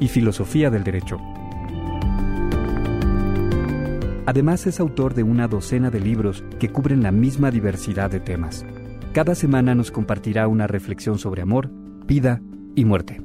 [0.00, 1.18] y Filosofía del Derecho.
[4.26, 8.66] Además es autor de una docena de libros que cubren la misma diversidad de temas.
[9.12, 11.70] Cada semana nos compartirá una reflexión sobre amor,
[12.06, 12.42] vida
[12.74, 13.22] y muerte.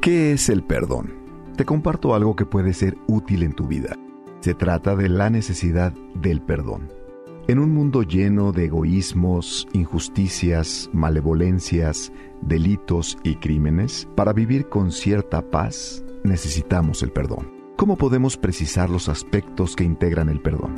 [0.00, 1.12] ¿Qué es el perdón?
[1.56, 3.96] Te comparto algo que puede ser útil en tu vida.
[4.40, 6.88] Se trata de la necesidad del perdón.
[7.46, 15.50] En un mundo lleno de egoísmos, injusticias, malevolencias, delitos y crímenes, para vivir con cierta
[15.50, 17.52] paz necesitamos el perdón.
[17.76, 20.74] ¿Cómo podemos precisar los aspectos que integran el perdón?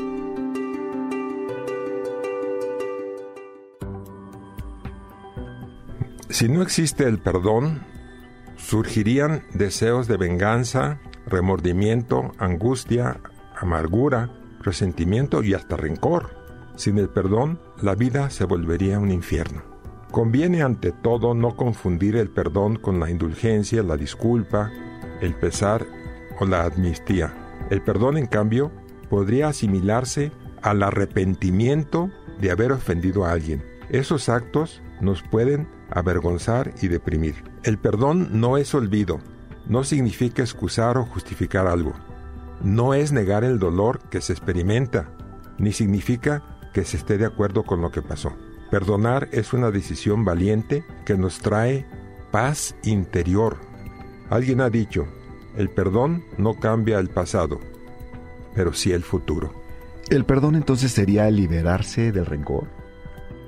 [6.31, 7.83] Si no existe el perdón,
[8.56, 13.20] surgirían deseos de venganza, remordimiento, angustia,
[13.55, 16.36] amargura, resentimiento y hasta rencor.
[16.77, 19.62] Sin el perdón, la vida se volvería un infierno.
[20.10, 24.70] Conviene ante todo no confundir el perdón con la indulgencia, la disculpa,
[25.20, 25.86] el pesar
[26.38, 27.32] o la amnistía.
[27.70, 28.70] El perdón, en cambio,
[29.08, 30.32] podría asimilarse
[30.62, 32.10] al arrepentimiento
[32.41, 33.64] de haber ofendido a alguien.
[33.88, 37.36] Esos actos nos pueden avergonzar y deprimir.
[37.62, 39.20] El perdón no es olvido,
[39.66, 41.94] no significa excusar o justificar algo.
[42.62, 45.10] No es negar el dolor que se experimenta,
[45.58, 48.36] ni significa que se esté de acuerdo con lo que pasó.
[48.70, 51.86] Perdonar es una decisión valiente que nos trae
[52.30, 53.56] paz interior.
[54.28, 55.06] Alguien ha dicho,
[55.56, 57.60] el perdón no cambia el pasado,
[58.54, 59.54] pero sí el futuro.
[60.10, 62.69] ¿El perdón entonces sería liberarse del rencor?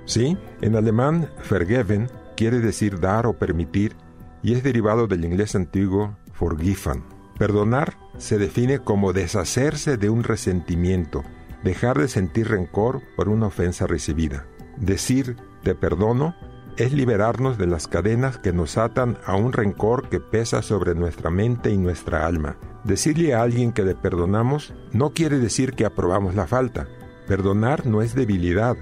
[0.06, 3.94] Sí, en alemán, vergeben quiere decir dar o permitir
[4.42, 7.04] y es derivado del inglés antiguo forgiven.
[7.38, 11.24] Perdonar se define como deshacerse de un resentimiento,
[11.62, 14.46] dejar de sentir rencor por una ofensa recibida.
[14.76, 16.34] Decir te perdono
[16.76, 21.30] es liberarnos de las cadenas que nos atan a un rencor que pesa sobre nuestra
[21.30, 22.56] mente y nuestra alma.
[22.84, 26.86] Decirle a alguien que le perdonamos no quiere decir que aprobamos la falta.
[27.26, 28.76] Perdonar no es debilidad.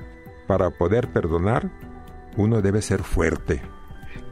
[0.47, 1.73] Para poder perdonar,
[2.37, 3.63] uno debe ser fuerte.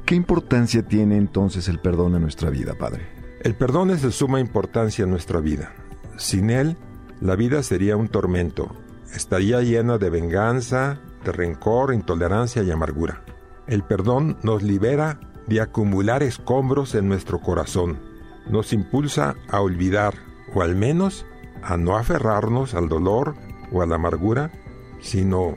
[0.04, 3.08] ¿Qué importancia tiene entonces el perdón en nuestra vida, Padre?
[3.40, 5.72] El perdón es de suma importancia en nuestra vida.
[6.18, 6.76] Sin él,
[7.20, 8.68] la vida sería un tormento,
[9.14, 13.22] estaría llena de venganza, de rencor, intolerancia y amargura.
[13.66, 17.98] El perdón nos libera de acumular escombros en nuestro corazón,
[18.48, 20.14] nos impulsa a olvidar,
[20.54, 21.26] o al menos
[21.62, 23.34] a no aferrarnos al dolor
[23.72, 24.52] o a la amargura,
[25.00, 25.54] sino,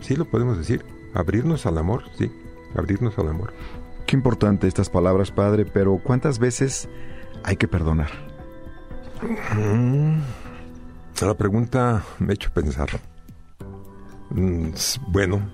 [0.00, 2.30] sí lo podemos decir, abrirnos al amor, sí,
[2.74, 3.52] abrirnos al amor.
[4.06, 6.88] Qué importante estas palabras, Padre, pero ¿cuántas veces
[7.42, 8.10] hay que perdonar?
[11.22, 12.88] La pregunta me ha hecho pensar.
[14.30, 14.70] Mm,
[15.08, 15.50] bueno,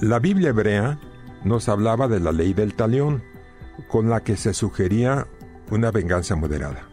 [0.00, 0.98] la Biblia hebrea
[1.44, 3.22] nos hablaba de la ley del talión,
[3.88, 5.26] con la que se sugería
[5.70, 6.88] una venganza moderada.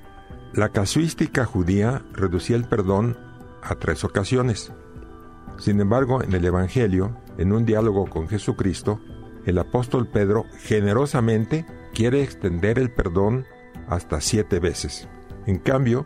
[0.53, 3.17] La casuística judía reducía el perdón
[3.63, 4.73] a tres ocasiones.
[5.57, 9.00] Sin embargo, en el Evangelio, en un diálogo con Jesucristo,
[9.45, 13.45] el apóstol Pedro generosamente quiere extender el perdón
[13.88, 15.07] hasta siete veces.
[15.45, 16.06] En cambio,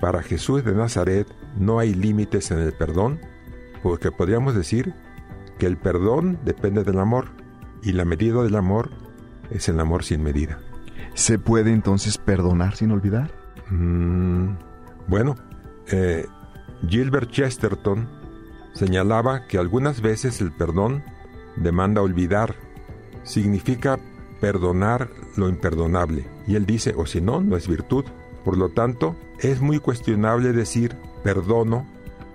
[0.00, 1.26] para Jesús de Nazaret
[1.56, 3.20] no hay límites en el perdón,
[3.82, 4.94] porque podríamos decir
[5.58, 7.28] que el perdón depende del amor
[7.82, 8.90] y la medida del amor
[9.50, 10.58] es el amor sin medida.
[11.14, 13.30] ¿Se puede entonces perdonar sin olvidar?
[13.70, 14.50] Mm,
[15.08, 15.34] bueno,
[15.90, 16.26] eh,
[16.86, 18.08] Gilbert Chesterton
[18.72, 21.02] señalaba que algunas veces el perdón
[21.56, 22.54] demanda olvidar,
[23.24, 23.98] significa
[24.40, 26.26] perdonar lo imperdonable.
[26.46, 28.04] Y él dice, o si no, no es virtud.
[28.44, 31.86] Por lo tanto, es muy cuestionable decir perdono,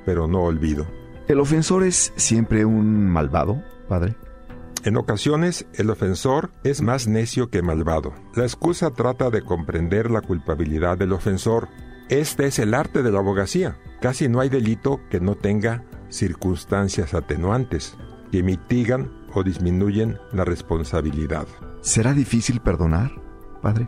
[0.05, 0.85] pero no olvido.
[1.27, 4.15] ¿El ofensor es siempre un malvado, padre?
[4.83, 8.13] En ocasiones, el ofensor es más necio que malvado.
[8.35, 11.69] La excusa trata de comprender la culpabilidad del ofensor.
[12.09, 13.77] Este es el arte de la abogacía.
[14.01, 17.95] Casi no hay delito que no tenga circunstancias atenuantes
[18.31, 21.47] que mitigan o disminuyen la responsabilidad.
[21.81, 23.11] ¿Será difícil perdonar,
[23.61, 23.87] padre?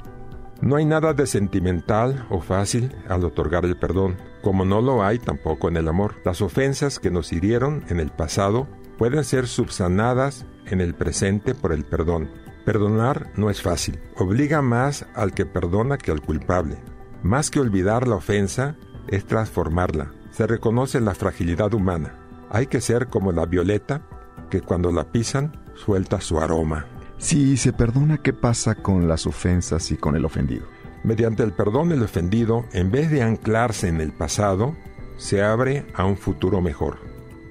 [0.65, 5.19] No hay nada de sentimental o fácil al otorgar el perdón, como no lo hay
[5.19, 6.15] tampoco en el amor.
[6.25, 8.67] Las ofensas que nos hirieron en el pasado
[8.97, 12.31] pueden ser subsanadas en el presente por el perdón.
[12.65, 13.99] Perdonar no es fácil.
[14.17, 16.77] Obliga más al que perdona que al culpable.
[17.21, 18.75] Más que olvidar la ofensa,
[19.07, 20.13] es transformarla.
[20.31, 22.15] Se reconoce la fragilidad humana.
[22.49, 24.01] Hay que ser como la violeta
[24.49, 26.87] que cuando la pisan suelta su aroma.
[27.17, 30.67] Si se perdona, ¿qué pasa con las ofensas y con el ofendido?
[31.03, 34.75] Mediante el perdón el ofendido, en vez de anclarse en el pasado,
[35.17, 36.97] se abre a un futuro mejor.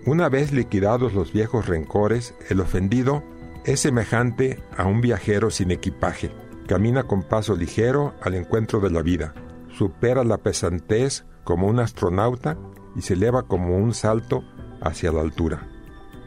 [0.07, 3.23] Una vez liquidados los viejos rencores, el ofendido
[3.65, 6.31] es semejante a un viajero sin equipaje.
[6.67, 9.35] Camina con paso ligero al encuentro de la vida.
[9.71, 12.59] Supera la pesantez como un astronauta
[12.95, 14.45] y se eleva como un salto
[14.83, 15.67] hacia la altura.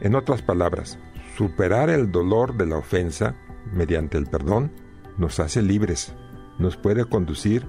[0.00, 0.98] En otras palabras,
[1.36, 3.34] superar el dolor de la ofensa
[3.72, 4.72] mediante el perdón
[5.18, 6.14] nos hace libres,
[6.58, 7.66] nos puede conducir,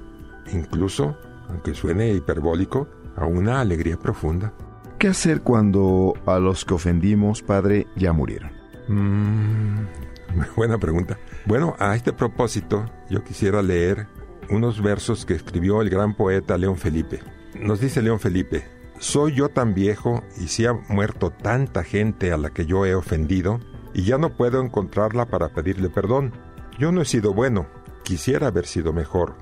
[0.53, 1.17] incluso,
[1.49, 4.53] aunque suene hiperbólico, a una alegría profunda.
[4.97, 8.51] ¿Qué hacer cuando a los que ofendimos, Padre, ya murieron?
[8.87, 9.85] Mm,
[10.55, 11.17] buena pregunta.
[11.45, 14.07] Bueno, a este propósito, yo quisiera leer
[14.49, 17.19] unos versos que escribió el gran poeta León Felipe.
[17.59, 18.63] Nos dice León Felipe,
[18.99, 22.93] soy yo tan viejo y si ha muerto tanta gente a la que yo he
[22.93, 23.59] ofendido,
[23.93, 26.33] y ya no puedo encontrarla para pedirle perdón.
[26.77, 27.67] Yo no he sido bueno,
[28.03, 29.35] quisiera haber sido mejor.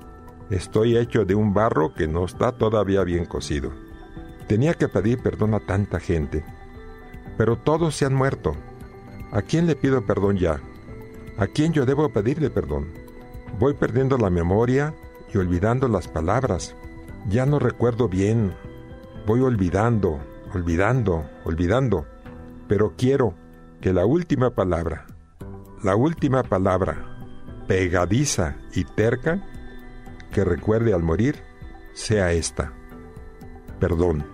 [0.50, 3.72] Estoy hecho de un barro que no está todavía bien cocido.
[4.46, 6.44] Tenía que pedir perdón a tanta gente,
[7.36, 8.56] pero todos se han muerto.
[9.30, 10.60] ¿A quién le pido perdón ya?
[11.36, 12.88] ¿A quién yo debo pedirle perdón?
[13.58, 14.94] Voy perdiendo la memoria
[15.32, 16.74] y olvidando las palabras.
[17.28, 18.54] Ya no recuerdo bien.
[19.28, 20.18] Voy olvidando,
[20.54, 22.06] olvidando, olvidando.
[22.66, 23.34] Pero quiero
[23.82, 25.04] que la última palabra,
[25.84, 27.04] la última palabra,
[27.66, 29.46] pegadiza y terca,
[30.32, 31.36] que recuerde al morir,
[31.92, 32.72] sea esta.
[33.78, 34.24] Perdón.